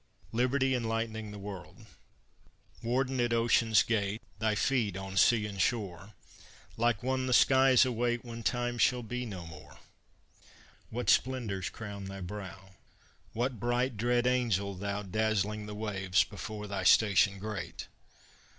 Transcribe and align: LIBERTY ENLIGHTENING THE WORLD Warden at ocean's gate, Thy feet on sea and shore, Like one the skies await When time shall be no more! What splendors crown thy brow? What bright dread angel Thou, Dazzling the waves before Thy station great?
LIBERTY 0.31 0.73
ENLIGHTENING 0.73 1.29
THE 1.29 1.37
WORLD 1.37 1.85
Warden 2.81 3.19
at 3.19 3.33
ocean's 3.33 3.83
gate, 3.83 4.19
Thy 4.39 4.55
feet 4.55 4.97
on 4.97 5.15
sea 5.15 5.45
and 5.45 5.61
shore, 5.61 6.13
Like 6.75 7.03
one 7.03 7.27
the 7.27 7.33
skies 7.33 7.85
await 7.85 8.25
When 8.25 8.41
time 8.41 8.79
shall 8.79 9.03
be 9.03 9.27
no 9.27 9.45
more! 9.45 9.77
What 10.89 11.11
splendors 11.11 11.69
crown 11.69 12.05
thy 12.05 12.19
brow? 12.21 12.71
What 13.33 13.59
bright 13.59 13.95
dread 13.95 14.25
angel 14.25 14.73
Thou, 14.73 15.03
Dazzling 15.03 15.67
the 15.67 15.75
waves 15.75 16.23
before 16.23 16.65
Thy 16.65 16.83
station 16.83 17.37
great? 17.37 17.87